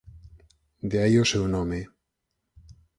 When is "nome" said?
1.55-1.79